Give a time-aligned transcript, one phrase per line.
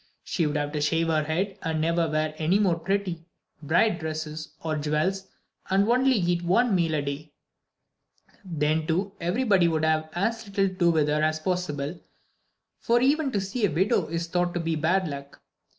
[0.23, 3.23] She would have to shave her head and never wear any more pretty,
[3.61, 5.27] bright dresses or jewels,
[5.69, 7.33] and only eat one meal a day.
[8.43, 11.99] Then, too, everybody would have as little to do with her as possible;
[12.79, 15.39] for even to see a widow is thought to be bad luck.